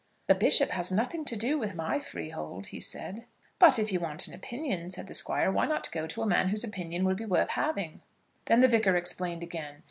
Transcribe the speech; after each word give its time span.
"The 0.25 0.33
bishop 0.33 0.71
has 0.71 0.91
nothing 0.91 1.25
to 1.25 1.35
do 1.35 1.59
with 1.59 1.75
my 1.75 1.99
freehold," 1.99 2.65
he 2.65 2.79
said. 2.79 3.25
"But 3.59 3.77
if 3.77 3.91
you 3.91 3.99
want 3.99 4.27
an 4.27 4.33
opinion," 4.33 4.89
said 4.89 5.05
the 5.05 5.13
Squire, 5.13 5.51
"why 5.51 5.67
not 5.67 5.91
go 5.91 6.07
to 6.07 6.23
a 6.23 6.27
man 6.27 6.49
whose 6.49 6.63
opinion 6.63 7.05
will 7.05 7.13
be 7.13 7.23
worth 7.25 7.49
having?" 7.49 8.01
Then 8.45 8.61
the 8.61 8.67
Vicar 8.67 8.95
explained 8.95 9.43
again. 9.43 9.75